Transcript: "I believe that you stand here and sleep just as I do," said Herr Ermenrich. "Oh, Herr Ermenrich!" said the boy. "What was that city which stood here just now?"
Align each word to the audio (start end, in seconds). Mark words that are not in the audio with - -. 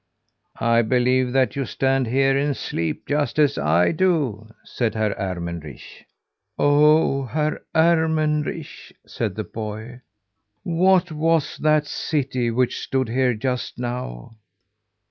"I 0.59 0.81
believe 0.81 1.31
that 1.33 1.55
you 1.55 1.63
stand 1.67 2.07
here 2.07 2.35
and 2.35 2.57
sleep 2.57 3.05
just 3.07 3.37
as 3.37 3.59
I 3.59 3.91
do," 3.91 4.47
said 4.63 4.95
Herr 4.95 5.13
Ermenrich. 5.13 6.07
"Oh, 6.57 7.25
Herr 7.25 7.61
Ermenrich!" 7.75 8.93
said 9.05 9.35
the 9.35 9.43
boy. 9.43 10.01
"What 10.63 11.11
was 11.11 11.55
that 11.57 11.85
city 11.85 12.49
which 12.49 12.79
stood 12.79 13.09
here 13.09 13.35
just 13.35 13.77
now?" 13.77 14.37